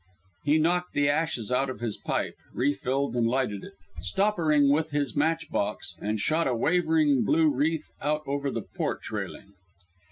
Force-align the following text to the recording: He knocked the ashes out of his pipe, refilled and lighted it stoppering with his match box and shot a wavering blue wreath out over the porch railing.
He 0.43 0.57
knocked 0.57 0.93
the 0.93 1.07
ashes 1.09 1.51
out 1.51 1.69
of 1.69 1.79
his 1.79 1.95
pipe, 1.95 2.33
refilled 2.55 3.15
and 3.15 3.27
lighted 3.27 3.63
it 3.63 3.73
stoppering 4.01 4.71
with 4.73 4.89
his 4.89 5.15
match 5.15 5.51
box 5.51 5.95
and 6.01 6.19
shot 6.19 6.47
a 6.47 6.55
wavering 6.55 7.23
blue 7.23 7.51
wreath 7.53 7.93
out 8.01 8.23
over 8.25 8.49
the 8.49 8.63
porch 8.63 9.11
railing. 9.11 9.53